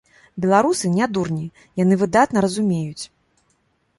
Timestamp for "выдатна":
2.03-2.43